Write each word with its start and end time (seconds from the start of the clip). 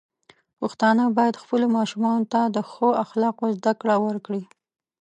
پښتانه 0.59 1.03
بايد 1.17 1.41
خپلو 1.43 1.65
ماشومانو 1.77 2.29
ته 2.33 2.41
د 2.55 2.57
ښو 2.71 2.87
اخلاقو 3.03 3.45
زده 3.57 3.73
کړه 3.81 3.95
ورکړي. 4.05 4.43